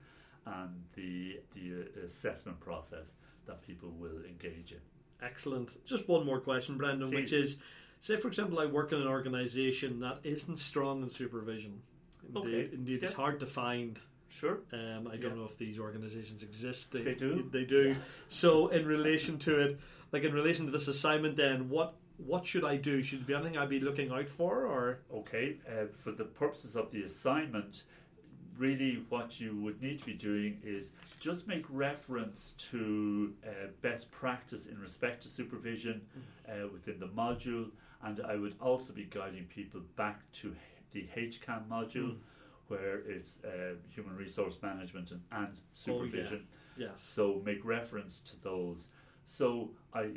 and 0.45 0.83
the 0.95 1.39
the 1.55 1.85
assessment 2.05 2.59
process 2.59 3.13
that 3.45 3.61
people 3.65 3.89
will 3.97 4.23
engage 4.27 4.71
in. 4.71 4.79
excellent. 5.21 5.83
Just 5.85 6.07
one 6.07 6.25
more 6.25 6.39
question, 6.39 6.77
Brendan, 6.77 7.11
which 7.11 7.31
is, 7.33 7.57
say 7.99 8.17
for 8.17 8.27
example, 8.27 8.59
I 8.59 8.65
work 8.65 8.91
in 8.91 8.99
an 9.01 9.07
organisation 9.07 9.99
that 9.99 10.19
isn't 10.23 10.57
strong 10.57 11.03
in 11.03 11.09
supervision. 11.09 11.81
Indeed, 12.27 12.37
Okay. 12.39 12.69
indeed, 12.73 13.03
it's 13.03 13.13
hard 13.13 13.39
to 13.41 13.45
find. 13.45 13.99
Sure. 14.29 14.59
Um, 14.71 15.07
I 15.07 15.17
don't 15.17 15.31
Yeah. 15.31 15.37
know 15.39 15.45
if 15.45 15.57
these 15.57 15.77
organisations 15.77 16.41
exist. 16.41 16.91
They, 16.93 17.01
They 17.03 17.15
do. 17.15 17.49
They 17.51 17.65
do. 17.65 17.95
So, 18.29 18.69
in 18.69 18.85
relation 18.87 19.37
to 19.39 19.59
it, 19.59 19.79
like 20.11 20.23
in 20.23 20.33
relation 20.33 20.65
to 20.67 20.71
this 20.71 20.87
assignment, 20.87 21.35
then 21.35 21.69
what 21.69 21.95
what 22.17 22.45
should 22.45 22.63
I 22.63 22.77
do? 22.77 23.01
Should 23.01 23.21
there 23.21 23.27
be 23.27 23.33
anything 23.33 23.57
I'd 23.57 23.69
be 23.69 23.79
looking 23.79 24.11
out 24.11 24.29
for, 24.29 24.65
or 24.67 24.99
Okay, 25.11 25.57
uh, 25.67 25.87
for 25.91 26.11
the 26.11 26.25
purposes 26.25 26.75
of 26.75 26.91
the 26.91 27.01
assignment, 27.03 27.83
really 28.57 29.03
what 29.09 29.39
you 29.39 29.55
would 29.57 29.81
need 29.81 29.99
to 29.99 30.05
be 30.05 30.13
doing 30.13 30.59
is 30.63 30.89
just 31.19 31.47
make 31.47 31.65
reference 31.69 32.53
to 32.71 33.33
uh, 33.45 33.49
best 33.81 34.11
practice 34.11 34.65
in 34.67 34.79
respect 34.79 35.21
to 35.23 35.29
supervision 35.29 36.01
uh, 36.47 36.67
within 36.71 36.99
the 36.99 37.07
module, 37.07 37.69
and 38.03 38.21
I 38.27 38.35
would 38.35 38.55
also 38.59 38.93
be 38.93 39.05
guiding 39.05 39.45
people 39.45 39.81
back 39.95 40.19
to 40.33 40.55
the 40.91 41.07
HCAM 41.15 41.67
module, 41.69 42.11
Mm. 42.11 42.17
where 42.67 42.99
it's 42.99 43.39
uh, 43.43 43.75
human 43.89 44.15
resource 44.15 44.57
management 44.61 45.11
and, 45.11 45.21
and 45.31 45.59
supervision. 45.73 46.45
yes? 46.77 46.89
So 47.01 47.41
make 47.45 47.63
reference 47.65 48.21
to 48.21 48.41
those. 48.41 48.87
So 49.25 49.71
I 49.93 50.09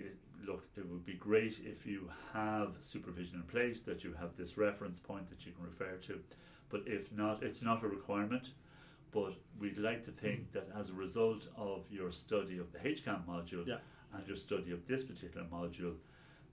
look, 0.47 0.64
it 0.77 0.88
would 0.88 1.05
be 1.07 1.14
great 1.14 1.61
if 1.64 1.87
you 1.87 2.11
have 2.33 2.77
supervision 2.81 3.37
in 3.37 3.42
place 3.42 3.81
that 3.83 4.05
you 4.05 4.12
have 4.20 4.37
this 4.37 4.57
reference 4.59 4.99
point 4.99 5.29
that 5.31 5.47
you 5.47 5.53
can 5.53 5.64
refer 5.64 5.97
to. 6.09 6.20
But 6.75 6.89
if 6.89 7.13
not, 7.13 7.45
it's 7.45 7.63
not 7.63 7.85
a 7.85 7.87
requirement. 7.89 8.51
But 9.13 9.35
we'd 9.61 9.79
like 9.79 10.03
to 10.07 10.11
think 10.11 10.51
that 10.51 10.69
as 10.77 10.91
a 10.91 10.93
result 10.93 11.47
of 11.57 11.85
your 11.89 12.11
study 12.11 12.59
of 12.59 12.73
the 12.73 12.81
HCAM 12.81 13.25
module 13.29 13.65
Yeah. 13.65 13.79
and 14.13 14.27
your 14.27 14.35
study 14.35 14.73
of 14.73 14.85
this 14.89 15.05
particular 15.05 15.47
module, 15.47 15.95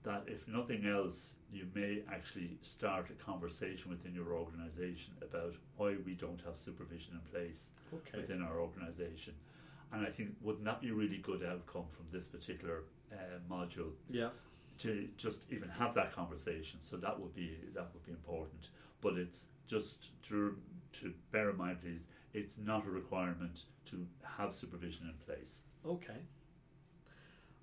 that 0.04 0.22
if 0.28 0.46
nothing 0.46 0.86
else, 0.86 1.34
you 1.52 1.66
may 1.74 2.04
actually 2.08 2.56
start 2.60 3.10
a 3.10 3.14
conversation 3.14 3.90
within 3.90 4.14
your 4.14 4.32
organisation 4.34 5.12
about 5.22 5.56
why 5.76 5.96
we 6.06 6.14
don't 6.14 6.40
have 6.42 6.56
supervision 6.56 7.14
in 7.14 7.20
place 7.32 7.70
Okay. 7.92 8.18
within 8.18 8.42
our 8.42 8.60
organisation. 8.60 9.34
And 9.92 10.06
I 10.06 10.10
think 10.10 10.36
wouldn't 10.40 10.64
that 10.66 10.80
be 10.80 10.90
a 10.90 10.94
really 10.94 11.18
good 11.18 11.42
outcome 11.44 11.86
from 11.88 12.06
this 12.12 12.28
particular 12.28 12.84
uh, 13.12 13.16
module 13.50 13.90
Yeah. 14.08 14.30
to 14.78 15.08
just 15.16 15.40
even 15.50 15.68
have 15.68 15.94
that 15.94 16.12
conversation? 16.12 16.78
So 16.80 16.96
that 16.98 17.18
would 17.18 17.34
be 17.34 17.58
that 17.74 17.92
would 17.92 18.04
be 18.06 18.12
important. 18.12 18.70
But 19.00 19.14
it's 19.18 19.46
just 19.66 20.10
to 20.28 20.56
to 21.00 21.14
bear 21.30 21.50
in 21.50 21.56
mind, 21.56 21.80
please, 21.80 22.06
it's 22.34 22.56
not 22.58 22.86
a 22.86 22.90
requirement 22.90 23.64
to 23.86 24.06
have 24.38 24.54
supervision 24.54 25.06
in 25.06 25.14
place. 25.24 25.60
Okay. 25.86 26.20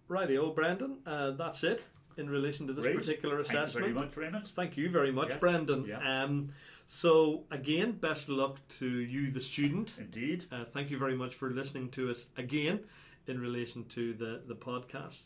Rightio, 0.09 0.53
Brendan. 0.55 0.97
Uh, 1.05 1.31
that's 1.31 1.63
it 1.63 1.85
in 2.17 2.29
relation 2.29 2.67
to 2.67 2.73
this 2.73 2.83
Great. 2.83 2.97
particular 2.97 3.38
assessment. 3.39 3.85
Thank 3.85 3.88
you 3.88 3.93
very 3.93 4.05
much, 4.07 4.17
Raymond. 4.17 4.47
Thank 4.47 4.77
you 4.77 4.89
very 4.89 5.12
much, 5.12 5.29
Yes, 5.29 5.39
Brendan. 5.39 5.85
yeah. 5.85 6.23
Um, 6.23 6.49
so 6.85 7.43
again, 7.51 7.91
best 7.93 8.27
luck 8.27 8.57
to 8.79 8.88
you, 8.88 9.31
the 9.31 9.39
student. 9.39 9.93
Indeed. 9.97 10.45
Uh, 10.51 10.65
thank 10.65 10.89
you 10.89 10.97
very 10.97 11.15
much 11.15 11.35
for 11.35 11.49
listening 11.51 11.89
to 11.91 12.09
us 12.09 12.25
again 12.35 12.81
in 13.27 13.39
relation 13.39 13.85
to 13.85 14.13
the, 14.13 14.41
the 14.47 14.55
podcast. 14.55 15.21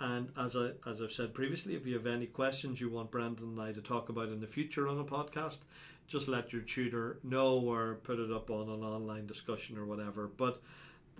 And 0.00 0.30
as 0.36 0.56
I 0.56 0.70
as 0.88 1.00
I've 1.00 1.12
said 1.12 1.34
previously, 1.34 1.76
if 1.76 1.86
you 1.86 1.94
have 1.94 2.06
any 2.06 2.26
questions 2.26 2.80
you 2.80 2.90
want 2.90 3.12
Brendan 3.12 3.50
and 3.50 3.60
I 3.60 3.70
to 3.72 3.80
talk 3.80 4.08
about 4.08 4.28
in 4.28 4.40
the 4.40 4.46
future 4.48 4.88
on 4.88 4.98
a 4.98 5.04
podcast, 5.04 5.60
just 6.06 6.28
let 6.28 6.52
your 6.52 6.62
tutor 6.62 7.18
know 7.22 7.58
or 7.58 7.96
put 8.02 8.18
it 8.18 8.30
up 8.30 8.50
on 8.50 8.68
an 8.68 8.82
online 8.82 9.26
discussion 9.26 9.78
or 9.78 9.84
whatever. 9.86 10.28
But 10.28 10.62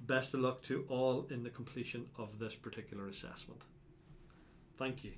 best 0.06 0.34
of 0.34 0.40
luck 0.40 0.62
to 0.62 0.84
all 0.88 1.26
in 1.30 1.42
the 1.42 1.50
completion 1.50 2.06
of 2.18 2.38
this 2.38 2.54
particular 2.54 3.08
assessment. 3.08 3.62
Thank 4.76 5.04
you. 5.04 5.12